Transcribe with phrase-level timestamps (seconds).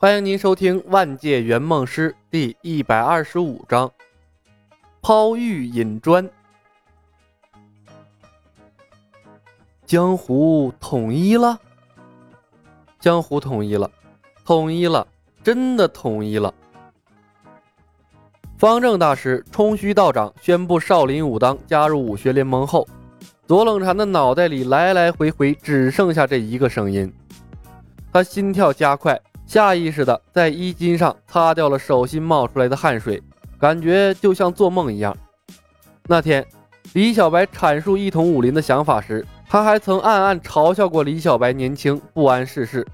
[0.00, 3.90] 欢迎您收听《万界圆梦师》第一百二十五章：
[5.02, 6.30] 抛玉引砖。
[9.84, 11.58] 江湖统一了，
[13.00, 13.90] 江湖统一了，
[14.44, 15.04] 统一了，
[15.42, 16.54] 真的统一了。
[18.56, 22.86] 方正大师、冲虚道长宣布少林武当加入武学联盟后，
[23.48, 27.12] 左冷禅的脑袋里来来回回只剩下这一个声音，
[28.12, 29.20] 他心跳加快。
[29.48, 33.22] 下意识的在衣襟上擦掉了手心冒出来的汗水，
[33.58, 35.16] 感觉就像做梦一样。
[36.06, 36.46] 那天，
[36.92, 42.86] 李小白阐述一统武林的想法时，他还曾暗暗嘲笑过李小白年轻不谙世事。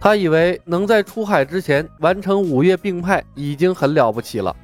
[0.00, 4.56] 他以为能在出海之前完成五岳并派已经很了不起了，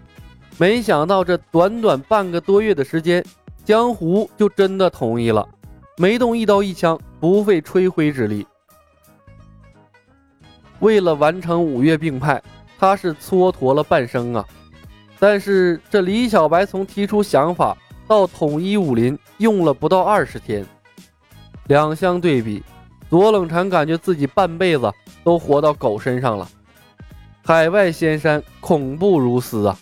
[0.57, 3.23] 没想到这短短半个多月的时间，
[3.63, 5.47] 江湖就真的统一了，
[5.99, 8.47] 没动一刀一枪，不费吹灰之力。
[10.81, 12.43] 为了完成五岳并派，
[12.79, 14.47] 他是蹉跎了半生啊！
[15.19, 17.77] 但是这李小白从提出想法
[18.07, 20.65] 到统一武林，用了不到二十天。
[21.67, 22.63] 两相对比，
[23.11, 24.93] 左冷禅感觉自己半辈子
[25.25, 26.49] 都活到狗身上了。
[27.45, 29.77] 海外仙山恐怖如斯啊！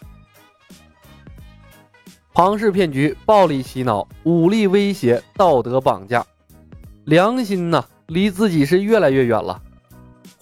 [2.33, 6.25] 庞氏骗局、暴力洗脑、武力威胁、道德绑架，
[7.05, 9.63] 良心呐，离自己是越来越远了。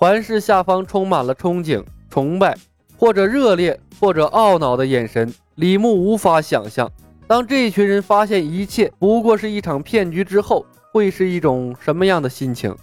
[0.05, 2.55] 环视下方，充满了憧憬、崇拜，
[2.99, 5.33] 或者热烈，或者懊恼的眼神。
[5.55, 6.93] 李牧无法想象，
[7.27, 12.77] 当这群人发现一切不过是一场骗局之后，会是一种什么样的心情。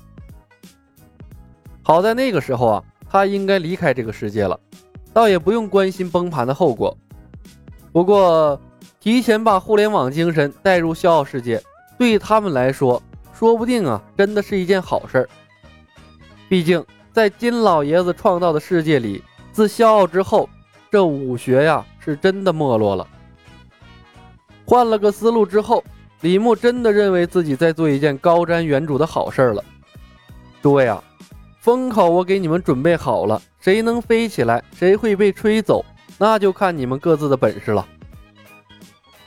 [1.84, 4.60] 好在那个时候啊，他应该离开这个世界了，
[5.14, 6.98] 倒也不用关心崩盘的后果。
[7.92, 8.60] 不过，
[9.00, 11.62] 提前把互联网精神带入笑傲世界，
[12.00, 13.00] 对他们来说，
[13.32, 15.30] 说不定啊，真的是一件好事儿。
[16.50, 16.84] 毕竟。
[17.14, 20.50] 在金老爷子创造的世界里，自萧傲之后，
[20.90, 23.06] 这武学呀是真的没落了。
[24.66, 25.84] 换了个思路之后，
[26.22, 29.62] 李牧真的认为自己在做一件高瞻远瞩的好事了。
[30.62, 31.04] 诸位啊，
[31.60, 35.84] 风口我给你们准备好了，谁能飞起来，谁会被吹走，
[36.18, 37.86] 那就看你们各自的本事了。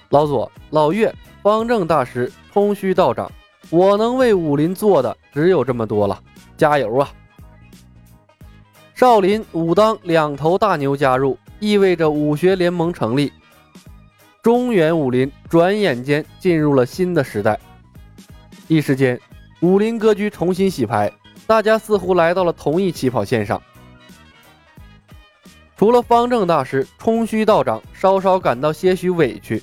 [0.09, 3.31] 老左、老岳、方正大师、空虚道长，
[3.69, 6.19] 我能为武林做的只有这么多了，
[6.56, 7.11] 加油啊！
[8.94, 13.32] 少林、武当两头大牛加入，意味着武学联盟成立。
[14.41, 17.59] 中原武林转眼间进入了新的时代。
[18.69, 19.21] 一时间，
[19.60, 21.12] 武林格局重新洗牌，
[21.44, 23.60] 大家似乎来到了同一起跑线上。
[25.76, 29.61] 除了方正大师、冲虚道长稍稍感到些许委屈，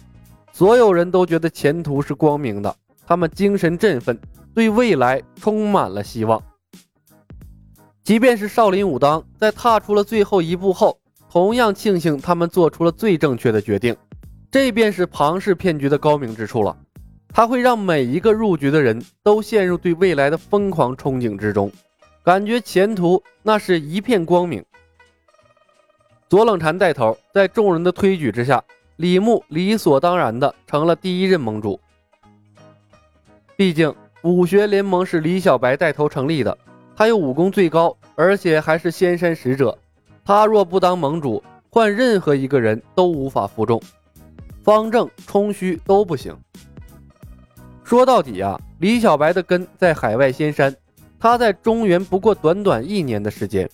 [0.51, 2.75] 所有人都觉得前途是光明的。
[3.07, 4.19] 他们精神振奋，
[4.53, 6.43] 对未来充满了希望。
[8.03, 10.97] 即便是少林武当在踏出了最后一步后，
[11.29, 13.95] 同样庆幸他们做出了最正确的决定。
[14.50, 16.75] 这便是庞氏骗局的高明之处了，
[17.29, 21.72] 它会让每一个入局的人都陷入对未来的疯狂憧憬之中，
[22.23, 24.66] 感觉前途那是一片光明。
[26.28, 28.61] 左冷禅带头，在众人的推举之下，
[28.97, 31.79] 李牧理所当然的成了第一任盟主。
[33.56, 36.57] 毕竟武学联盟是李小白带头成立的。
[36.96, 39.78] 他有武功最高，而且还是仙山使者。
[40.24, 43.81] 他若不当盟主，换任何一个人都无法服众。
[44.63, 46.35] 方正、冲虚都不行。
[47.84, 50.74] 说到底啊，李小白的根在海外仙山，
[51.19, 53.69] 他在中原不过短短一年的时间。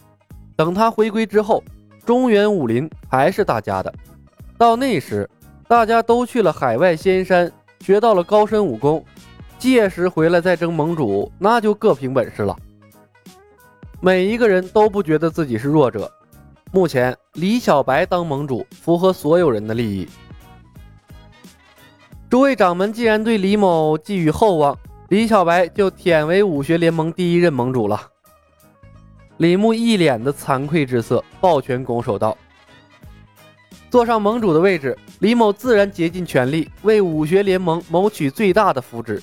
[0.56, 1.64] 等他回归之后，
[2.06, 3.94] 中原武林还是大家的。
[4.58, 5.30] 到那时，
[5.68, 7.52] 大家都去了海外仙山，
[7.82, 9.04] 学到了高深武功，
[9.60, 12.56] 届时回来再争盟主，那就各凭本事了。
[14.00, 16.12] 每一个人都不觉得自己是弱者。
[16.72, 20.08] 目前，李小白当盟主符合所有人的利益。
[22.30, 24.78] 诸位掌门既然对李某寄予厚望，
[25.09, 28.00] 李小白就舔为武学联盟第一任盟主了。
[29.38, 32.38] 李牧一脸的惭愧之色，抱拳拱手道
[33.89, 39.22] ：“坐上盟主的位置，李某自然竭尽全力为武学联盟谋取最大的福祉。”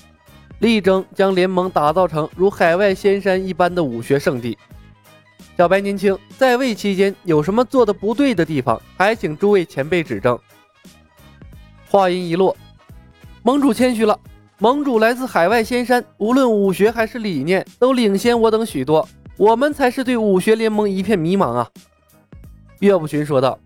[0.60, 4.56] 力争将联盟打造成如海外仙山一般的武学圣地。
[5.56, 10.38] 小白年轻在位期间有什么做的不对的地方，还请诸位前辈指正。
[11.88, 12.56] 话音一落，
[13.42, 14.18] 盟主谦虚了。
[14.58, 19.06] 盟主来自海外仙山，无论武学还是理念，都领先我等许多。
[19.36, 21.68] 我们才是对武学联盟一片迷茫啊！
[22.78, 23.58] 岳不群说道：“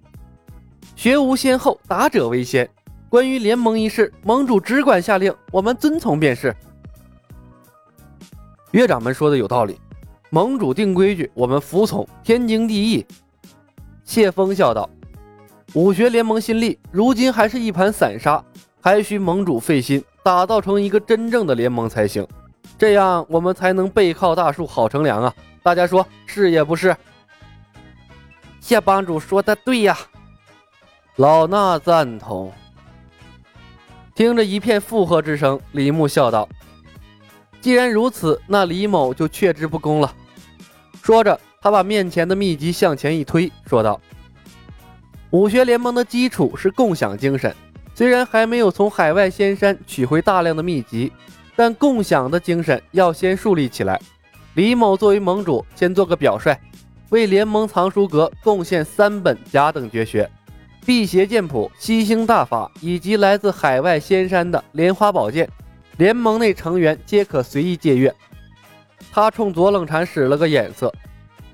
[0.96, 2.68] 学无先后，达者为先。
[3.10, 6.54] 关于联盟一事，盟主只管下令，我们遵从便是。”
[8.72, 9.80] 岳掌门说的有道理，
[10.28, 13.06] 盟主定规矩，我们服从，天经地义。
[14.04, 14.88] 谢峰笑道
[15.72, 18.44] ：“武学联盟新立，如今还是一盘散沙，
[18.80, 22.26] 还需盟主费心，打造成一个真正的联盟才行。
[22.76, 25.34] 这样我们才能背靠大树好乘凉啊！
[25.62, 26.94] 大家说是也不是？”
[28.60, 29.96] 谢帮主说的对呀，
[31.16, 32.52] 老衲赞同。
[34.14, 36.46] 听着一片附和之声，李牧笑道。
[37.68, 40.10] 既然如此，那李某就却之不恭了。
[41.02, 44.00] 说着，他把面前的秘籍向前一推，说道
[45.32, 47.54] ：“武学联盟的基础是共享精神，
[47.94, 51.12] 虽然还没有从海外仙山取回大量的秘籍，
[51.54, 54.00] 但共享的精神要先树立起来。
[54.54, 56.56] 李某作为盟主，先做个表率，
[57.10, 60.26] 为联盟藏书阁贡献三本甲等绝学、
[60.86, 65.46] 辟邪剑谱、吸星大法，以及来自海外仙山的莲花宝剑。”
[65.98, 68.14] 联盟内成员皆可随意借阅。
[69.10, 70.92] 他冲左冷禅使了个眼色，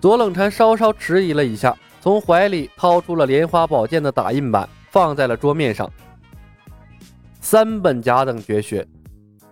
[0.00, 5.91] 左冷禅稍稍迟疑了一下，从怀里掏出了莲花宝剑的打印版，放在了桌面上。
[7.41, 8.87] 三本甲等绝学，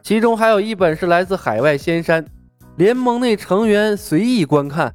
[0.02, 2.26] 其中还有一本是来自海外仙山，
[2.76, 4.94] 联盟内成员随意观看。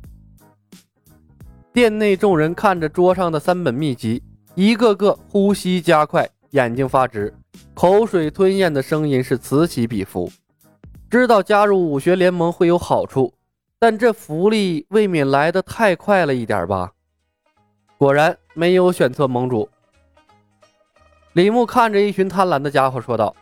[1.74, 4.22] 殿内众人看着桌上的三本秘籍，
[4.54, 7.34] 一个个呼吸加快，眼睛发直。
[7.74, 10.32] 口水吞咽的声音是此起彼伏，
[11.10, 13.34] 知道加入武学联盟会有好处，
[13.80, 16.92] 但这福利未免来得太快了一点吧？
[17.98, 19.68] 果然没有选错盟主。
[21.34, 23.36] 李牧看着一群贪婪的家伙说道：“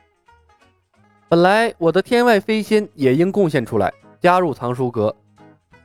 [1.29, 5.15] 本来我的天外飞仙也应贡献出来，加入藏书阁，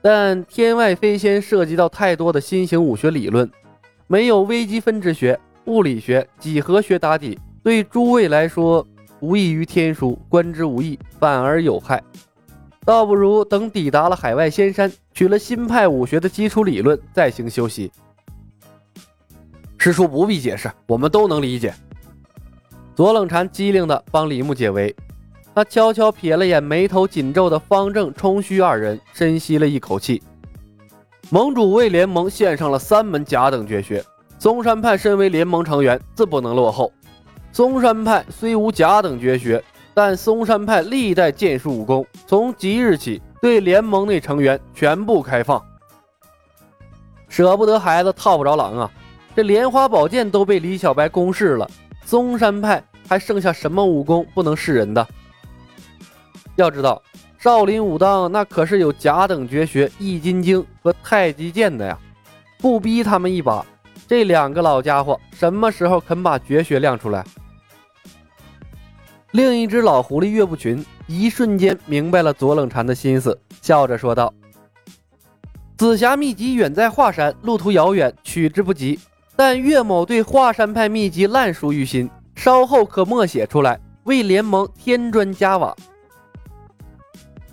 [0.03, 3.51] 但天外飞仙涉及到太多的新型武学理论，
[4.07, 8.87] 没有微积分之学、物理学、几何学打底。”对诸位来说，
[9.21, 12.03] 无异于天书，观之无益，反而有害。
[12.87, 17.93] 倒不如等抵达了海外仙山，取了新派武学的基础理论，再行修习。
[19.77, 21.75] 师叔不必解释，我们都能理解。
[22.95, 24.95] 左冷禅机灵的帮李牧解围，
[25.55, 30.23] 他悄悄瞥了眼眉头紧皱的方正、冲虚二人，深吸了一口气。
[31.29, 34.03] 盟主为联盟献上了三门甲等绝学，
[34.39, 36.91] 嵩山派身为联盟成员，自不能落后。
[37.53, 39.63] 嵩山派虽无甲等绝学，
[39.93, 45.61] 但嵩山派历代剑术武功，从即日起对联盟内成员全部开放。
[47.29, 48.91] 舍不得孩子套不着狼啊！
[49.35, 51.69] 这莲花宝剑都被李小白公示了，
[52.05, 55.07] 嵩山派还剩下什么武功不能示人的？
[56.57, 57.03] 要知道，
[57.39, 61.99] 少林武当那可是有甲等绝学易筋经和太极剑的呀！
[62.59, 63.65] 不逼他们一把，
[64.07, 67.25] 这两个老家伙什么时候肯把绝学亮出来？
[69.33, 74.35] 另一只老狐狸岳不群一瞬间明白了左冷禅的心思，笑着说道
[75.79, 78.99] ：“紫霞秘籍远在华山，路途遥远，取之不及。
[79.37, 85.77] 但岳某对华山派秘籍烂熟于心，稍后可默写出来，为联盟添砖加瓦。”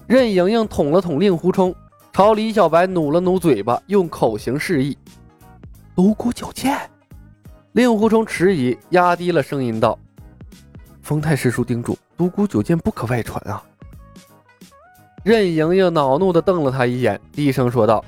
[0.08, 1.76] 任盈盈捅了捅令狐冲，
[2.12, 4.98] 朝李小白努了努嘴巴，用口型示意
[5.96, 6.76] ：“独孤九剑。”
[7.74, 9.98] 令狐冲迟疑，压低了声音道。
[11.08, 13.64] 丰太师叔叮嘱：“独孤九剑不可外传啊！”
[15.24, 18.04] 任盈盈恼怒地瞪了他一眼，低声说道：“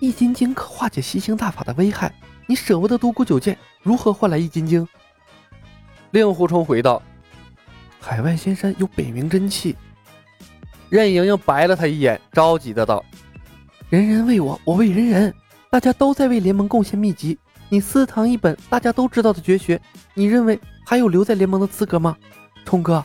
[0.00, 2.12] 易筋经可化解吸星大法的危害，
[2.48, 4.84] 你舍不得独孤九剑，如何换来易筋经？”
[6.10, 7.00] 令狐冲回道
[8.02, 9.76] ：“海外仙山有北冥真气。”
[10.90, 13.04] 任盈盈白了他一眼，着急的道
[13.90, 15.32] ：“人人为我，我为人人，
[15.70, 17.38] 大家都在为联盟贡献秘籍，
[17.68, 19.80] 你私藏一本大家都知道的绝学，
[20.14, 22.16] 你认为？”还有留在联盟的资格吗，
[22.64, 23.04] 冲哥？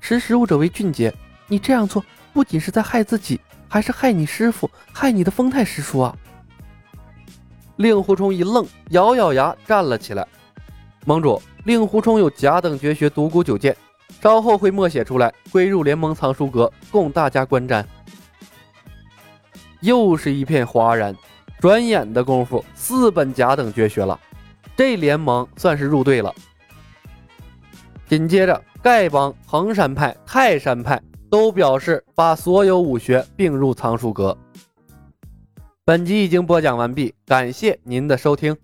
[0.00, 1.12] 识时务者为俊杰，
[1.46, 6.16] 你这样做不仅是在害自己，还是害你师傅，害你的丰太师叔啊！
[7.76, 10.26] 令狐冲一愣，咬咬牙站了起来。
[11.04, 13.76] 盟主，令狐冲有甲等绝学独孤九剑，
[14.22, 17.84] 稍后会默写出来，归入联盟藏书阁，供大家观瞻。
[19.80, 21.14] 又是一片哗然，
[21.60, 24.18] 转眼的功夫，四本甲等绝学了，
[24.74, 26.34] 这联盟算是入队了。
[28.08, 30.98] 紧接着，丐帮、衡山派、泰山派
[31.30, 34.36] 都表示把所有武学并入藏书阁。
[35.84, 38.56] 本集已经播讲完毕，感谢您的收听。